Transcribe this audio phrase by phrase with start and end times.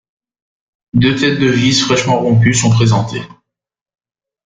[0.95, 3.21] Deux têtes de vis fraichement rompues sont présentées.